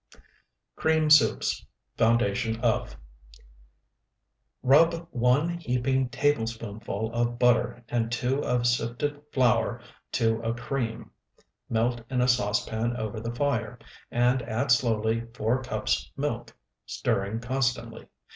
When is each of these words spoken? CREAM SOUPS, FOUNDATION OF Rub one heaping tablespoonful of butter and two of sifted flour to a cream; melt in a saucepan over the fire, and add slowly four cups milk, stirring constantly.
CREAM 0.75 1.11
SOUPS, 1.11 1.63
FOUNDATION 1.97 2.59
OF 2.61 2.97
Rub 4.63 5.07
one 5.11 5.59
heaping 5.59 6.09
tablespoonful 6.09 7.13
of 7.13 7.37
butter 7.37 7.83
and 7.87 8.11
two 8.11 8.43
of 8.43 8.65
sifted 8.65 9.21
flour 9.31 9.79
to 10.13 10.41
a 10.41 10.55
cream; 10.55 11.11
melt 11.69 12.01
in 12.09 12.19
a 12.19 12.27
saucepan 12.27 12.97
over 12.97 13.19
the 13.19 13.35
fire, 13.35 13.77
and 14.09 14.41
add 14.41 14.71
slowly 14.71 15.27
four 15.35 15.61
cups 15.61 16.11
milk, 16.17 16.57
stirring 16.87 17.39
constantly. 17.39 18.07